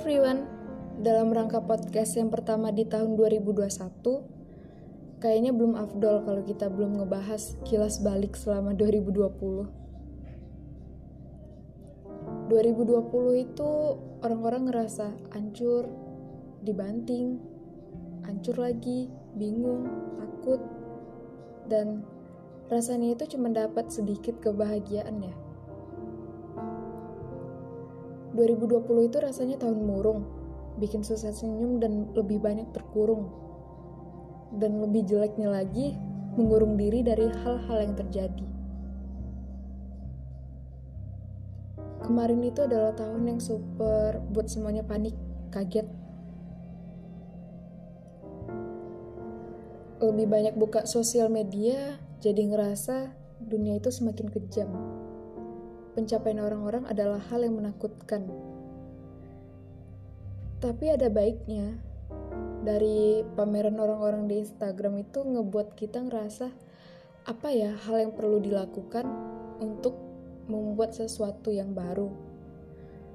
everyone, 0.00 0.48
dalam 1.04 1.28
rangka 1.28 1.60
podcast 1.60 2.16
yang 2.16 2.32
pertama 2.32 2.72
di 2.72 2.88
tahun 2.88 3.20
2021, 3.20 4.00
kayaknya 5.20 5.52
belum 5.52 5.76
afdol 5.76 6.24
kalau 6.24 6.40
kita 6.40 6.72
belum 6.72 7.04
ngebahas 7.04 7.60
kilas 7.68 8.00
balik 8.00 8.32
selama 8.32 8.72
2020. 8.72 9.28
2020 12.48 13.44
itu 13.44 13.70
orang-orang 14.24 14.72
ngerasa 14.72 15.12
hancur, 15.36 15.84
dibanting, 16.64 17.36
hancur 18.24 18.56
lagi, 18.56 19.12
bingung, 19.36 19.84
takut, 20.16 20.64
dan 21.68 22.08
rasanya 22.72 23.20
itu 23.20 23.36
cuma 23.36 23.52
dapat 23.52 23.92
sedikit 23.92 24.40
kebahagiaan 24.40 25.28
ya. 25.28 25.36
2020 28.30 29.10
itu 29.10 29.16
rasanya 29.18 29.56
tahun 29.58 29.82
murung, 29.82 30.22
bikin 30.78 31.02
susah 31.02 31.34
senyum 31.34 31.82
dan 31.82 32.14
lebih 32.14 32.38
banyak 32.38 32.70
terkurung. 32.70 33.26
Dan 34.54 34.82
lebih 34.82 35.06
jeleknya 35.06 35.50
lagi, 35.50 35.94
mengurung 36.38 36.78
diri 36.78 37.02
dari 37.02 37.26
hal-hal 37.26 37.78
yang 37.90 37.94
terjadi. 37.98 38.46
Kemarin 42.06 42.42
itu 42.42 42.66
adalah 42.66 42.94
tahun 42.94 43.22
yang 43.34 43.40
super 43.42 44.18
buat 44.30 44.50
semuanya 44.50 44.82
panik, 44.82 45.14
kaget. 45.54 45.86
Lebih 50.00 50.26
banyak 50.26 50.54
buka 50.58 50.88
sosial 50.88 51.30
media, 51.30 51.98
jadi 52.18 52.46
ngerasa 52.50 53.14
dunia 53.40 53.78
itu 53.78 53.92
semakin 53.92 54.26
kejam 54.32 54.99
pencapaian 55.94 56.42
orang-orang 56.42 56.86
adalah 56.86 57.18
hal 57.30 57.42
yang 57.42 57.58
menakutkan. 57.58 58.30
Tapi 60.60 60.92
ada 60.92 61.08
baiknya, 61.08 61.80
dari 62.60 63.24
pameran 63.36 63.80
orang-orang 63.80 64.28
di 64.28 64.44
Instagram 64.44 65.00
itu 65.00 65.24
ngebuat 65.24 65.72
kita 65.72 66.04
ngerasa 66.04 66.52
apa 67.24 67.48
ya 67.52 67.72
hal 67.88 67.96
yang 68.00 68.12
perlu 68.12 68.40
dilakukan 68.40 69.08
untuk 69.60 69.96
membuat 70.48 70.92
sesuatu 70.92 71.48
yang 71.48 71.72
baru. 71.72 72.12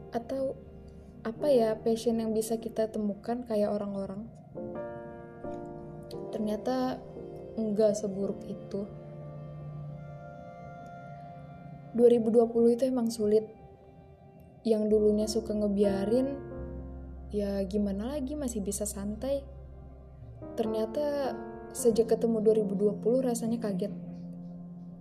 Atau 0.10 0.58
apa 1.26 1.50
ya 1.50 1.78
passion 1.78 2.22
yang 2.22 2.34
bisa 2.34 2.58
kita 2.58 2.90
temukan 2.90 3.46
kayak 3.46 3.74
orang-orang. 3.74 4.26
Ternyata 6.34 7.02
enggak 7.58 7.98
seburuk 7.98 8.42
itu. 8.46 8.86
2020 11.96 12.76
itu 12.76 12.84
emang 12.92 13.08
sulit. 13.08 13.48
Yang 14.68 14.84
dulunya 14.92 15.28
suka 15.32 15.56
ngebiarin, 15.56 16.36
ya 17.32 17.64
gimana 17.64 18.12
lagi 18.12 18.36
masih 18.36 18.60
bisa 18.60 18.84
santai. 18.84 19.48
Ternyata 20.60 21.32
sejak 21.72 22.12
ketemu 22.12 22.44
2020 22.44 23.24
rasanya 23.24 23.64
kaget. 23.64 23.96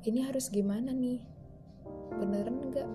Ini 0.07 0.31
harus 0.31 0.55
gimana 0.55 0.95
nih? 0.95 1.19
Beneran 2.15 2.63
enggak? 2.63 2.87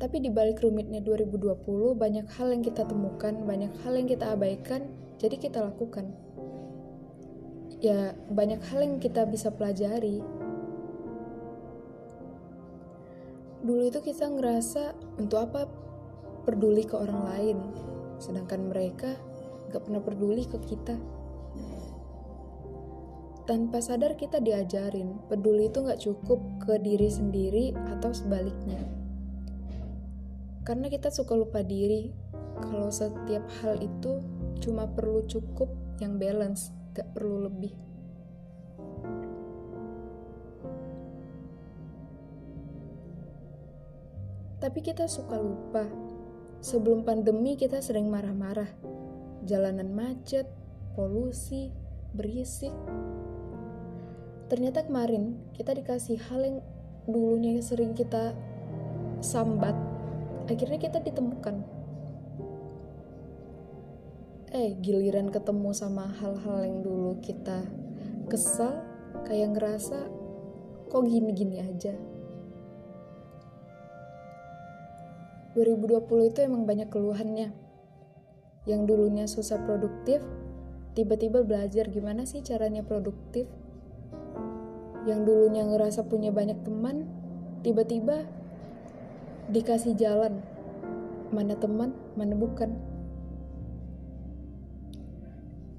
Tapi 0.00 0.16
di 0.20 0.32
balik 0.32 0.64
rumitnya 0.64 1.04
2020, 1.04 1.92
banyak 1.92 2.24
hal 2.36 2.48
yang 2.52 2.64
kita 2.64 2.88
temukan, 2.88 3.36
banyak 3.44 3.68
hal 3.84 3.92
yang 4.00 4.08
kita 4.08 4.32
abaikan, 4.32 4.88
jadi 5.20 5.36
kita 5.36 5.60
lakukan. 5.60 6.08
Ya, 7.84 8.16
banyak 8.32 8.64
hal 8.64 8.80
yang 8.80 8.96
kita 8.96 9.28
bisa 9.28 9.52
pelajari, 9.52 10.24
dulu 13.70 13.86
itu 13.86 14.02
kita 14.02 14.26
ngerasa 14.26 14.98
untuk 15.22 15.46
apa 15.46 15.70
peduli 16.42 16.82
ke 16.82 16.98
orang 16.98 17.22
lain? 17.22 17.58
Sedangkan 18.18 18.66
mereka 18.66 19.14
gak 19.70 19.86
pernah 19.86 20.02
peduli 20.02 20.42
ke 20.50 20.58
kita. 20.66 20.98
Tanpa 23.46 23.78
sadar 23.78 24.18
kita 24.18 24.42
diajarin 24.42 25.22
peduli 25.30 25.70
itu 25.70 25.86
gak 25.86 26.02
cukup 26.02 26.42
ke 26.66 26.82
diri 26.82 27.06
sendiri 27.06 27.70
atau 27.94 28.10
sebaliknya. 28.10 28.82
Karena 30.66 30.90
kita 30.90 31.14
suka 31.14 31.38
lupa 31.38 31.62
diri 31.62 32.10
kalau 32.58 32.90
setiap 32.90 33.46
hal 33.62 33.78
itu 33.78 34.18
cuma 34.58 34.90
perlu 34.90 35.22
cukup 35.30 35.70
yang 36.02 36.18
balance 36.18 36.74
gak 36.94 37.06
perlu 37.14 37.46
lebih 37.46 37.89
Tapi 44.60 44.84
kita 44.84 45.08
suka 45.08 45.40
lupa. 45.40 45.88
Sebelum 46.60 47.08
pandemi 47.08 47.56
kita 47.56 47.80
sering 47.80 48.12
marah-marah. 48.12 48.68
Jalanan 49.48 49.96
macet, 49.96 50.44
polusi, 50.92 51.72
berisik. 52.12 52.76
Ternyata 54.52 54.84
kemarin 54.84 55.40
kita 55.56 55.72
dikasih 55.72 56.20
hal 56.28 56.40
yang 56.44 56.56
dulunya 57.08 57.56
yang 57.56 57.64
sering 57.64 57.96
kita 57.96 58.36
sambat. 59.24 59.72
Akhirnya 60.44 60.76
kita 60.76 61.00
ditemukan. 61.00 61.64
Eh, 64.50 64.76
giliran 64.82 65.32
ketemu 65.32 65.70
sama 65.72 66.10
hal-hal 66.20 66.66
yang 66.66 66.78
dulu 66.82 67.16
kita 67.22 67.64
kesal, 68.26 68.82
kayak 69.24 69.56
ngerasa 69.56 70.10
kok 70.90 71.06
gini-gini 71.06 71.62
aja. 71.62 72.09
2020 75.58 76.30
itu 76.30 76.38
emang 76.46 76.62
banyak 76.62 76.86
keluhannya. 76.86 77.50
Yang 78.70 78.80
dulunya 78.86 79.26
susah 79.26 79.58
produktif, 79.66 80.22
tiba-tiba 80.94 81.42
belajar 81.42 81.90
gimana 81.90 82.22
sih 82.22 82.38
caranya 82.38 82.86
produktif. 82.86 83.50
Yang 85.10 85.26
dulunya 85.26 85.66
ngerasa 85.66 86.06
punya 86.06 86.30
banyak 86.30 86.62
teman, 86.62 87.08
tiba-tiba 87.66 88.30
dikasih 89.50 89.98
jalan. 89.98 90.38
Mana 91.34 91.58
teman, 91.58 91.98
mana 92.14 92.38
bukan. 92.38 92.70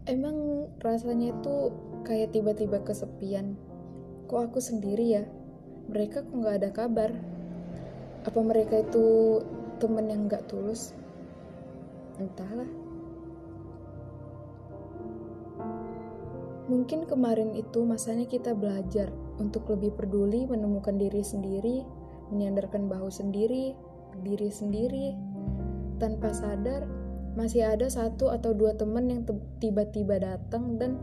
Emang 0.04 0.68
rasanya 0.84 1.32
itu 1.32 1.72
kayak 2.04 2.36
tiba-tiba 2.36 2.84
kesepian. 2.84 3.56
Kok 4.28 4.52
aku 4.52 4.60
sendiri 4.60 5.16
ya? 5.16 5.24
Mereka 5.88 6.28
kok 6.28 6.36
gak 6.44 6.60
ada 6.60 6.70
kabar? 6.76 7.12
Apa 8.28 8.40
mereka 8.44 8.84
itu 8.84 9.40
temen 9.82 10.06
yang 10.06 10.30
gak 10.30 10.46
tulus 10.46 10.94
entahlah. 12.22 12.70
Mungkin 16.70 17.10
kemarin 17.10 17.58
itu 17.58 17.84
masanya 17.84 18.30
kita 18.30 18.54
belajar 18.54 19.10
untuk 19.42 19.66
lebih 19.74 19.92
peduli 19.98 20.46
menemukan 20.46 20.96
diri 20.96 21.26
sendiri 21.26 21.82
menyandarkan 22.32 22.88
bahu 22.88 23.12
sendiri 23.12 23.76
diri 24.24 24.50
sendiri. 24.54 25.18
Tanpa 26.00 26.32
sadar 26.32 26.88
masih 27.36 27.66
ada 27.68 27.88
satu 27.88 28.32
atau 28.32 28.56
dua 28.56 28.78
teman 28.78 29.08
yang 29.12 29.22
tiba-tiba 29.60 30.20
datang 30.22 30.78
dan 30.80 30.98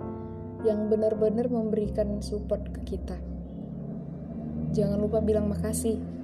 yang 0.66 0.90
benar-benar 0.90 1.46
memberikan 1.46 2.18
support 2.18 2.66
ke 2.74 2.96
kita. 2.96 3.16
Jangan 4.74 4.98
lupa 5.00 5.22
bilang 5.22 5.48
makasih 5.48 6.17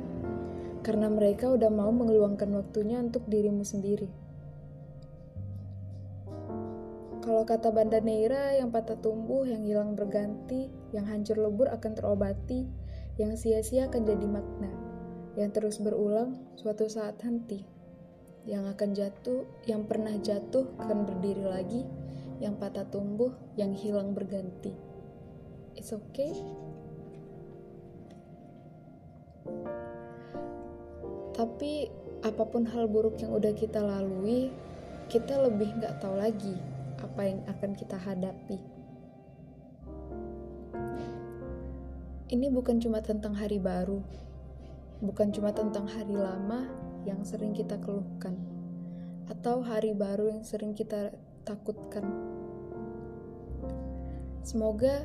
karena 0.84 1.08
mereka 1.08 1.48
udah 1.48 1.72
mau 1.72 1.88
mengeluangkan 1.88 2.52
waktunya 2.52 3.00
untuk 3.00 3.24
dirimu 3.24 3.64
sendiri. 3.64 4.06
Kalau 7.24 7.48
kata 7.48 7.72
Banda 7.72 8.04
Neira, 8.04 8.52
yang 8.52 8.68
patah 8.68 9.00
tumbuh, 9.00 9.48
yang 9.48 9.64
hilang 9.64 9.96
berganti, 9.96 10.68
yang 10.92 11.08
hancur 11.08 11.40
lebur 11.40 11.72
akan 11.72 11.96
terobati, 11.96 12.68
yang 13.16 13.32
sia-sia 13.32 13.88
akan 13.88 14.04
jadi 14.04 14.26
makna, 14.28 14.68
yang 15.32 15.48
terus 15.48 15.80
berulang 15.80 16.36
suatu 16.60 16.84
saat 16.84 17.16
henti, 17.24 17.64
yang 18.44 18.68
akan 18.68 18.92
jatuh, 18.92 19.48
yang 19.64 19.88
pernah 19.88 20.12
jatuh 20.20 20.68
akan 20.76 21.08
berdiri 21.08 21.48
lagi, 21.48 21.88
yang 22.44 22.60
patah 22.60 22.84
tumbuh, 22.92 23.32
yang 23.56 23.72
hilang 23.72 24.12
berganti. 24.12 24.76
It's 25.80 25.96
okay. 25.96 26.36
Tapi 31.34 31.90
apa 32.22 32.46
pun 32.46 32.62
hal 32.64 32.86
buruk 32.86 33.18
yang 33.18 33.34
udah 33.34 33.52
kita 33.52 33.82
lalui, 33.82 34.54
kita 35.10 35.36
lebih 35.42 35.68
nggak 35.76 36.00
tahu 36.00 36.16
lagi 36.16 36.56
apa 37.02 37.20
yang 37.26 37.40
akan 37.50 37.70
kita 37.76 37.98
hadapi. 37.98 38.58
Ini 42.32 42.48
bukan 42.48 42.80
cuma 42.80 43.04
tentang 43.04 43.36
hari 43.36 43.60
baru, 43.60 44.00
bukan 45.04 45.28
cuma 45.34 45.52
tentang 45.52 45.84
hari 45.84 46.16
lama 46.16 46.64
yang 47.04 47.20
sering 47.20 47.52
kita 47.52 47.76
keluhkan, 47.84 48.34
atau 49.28 49.60
hari 49.60 49.92
baru 49.92 50.32
yang 50.32 50.42
sering 50.42 50.72
kita 50.72 51.12
takutkan. 51.44 52.08
Semoga 54.40 55.04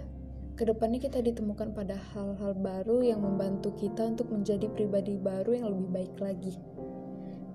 ke 0.60 0.68
depannya 0.68 1.00
kita 1.00 1.24
ditemukan 1.24 1.72
pada 1.72 1.96
hal-hal 2.12 2.52
baru 2.52 3.00
yang 3.00 3.24
membantu 3.24 3.72
kita 3.80 4.04
untuk 4.12 4.28
menjadi 4.28 4.68
pribadi 4.68 5.16
baru 5.16 5.56
yang 5.56 5.72
lebih 5.72 5.88
baik 5.88 6.16
lagi. 6.20 6.60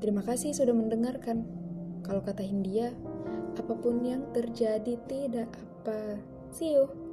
Terima 0.01 0.25
kasih 0.25 0.57
sudah 0.57 0.73
mendengarkan. 0.73 1.45
Kalau 2.01 2.25
kata 2.25 2.41
Hindia, 2.41 2.97
apa 3.61 3.77
pun 3.77 4.01
yang 4.09 4.25
terjadi 4.33 4.97
tidak 5.05 5.53
apa. 5.53 6.17
See 6.49 6.73
you. 6.73 7.04